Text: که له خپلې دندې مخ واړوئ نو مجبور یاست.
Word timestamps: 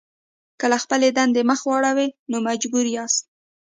که 0.59 0.65
له 0.71 0.77
خپلې 0.83 1.07
دندې 1.17 1.41
مخ 1.49 1.59
واړوئ 1.67 2.09
نو 2.31 2.37
مجبور 2.47 2.85
یاست. 2.95 3.23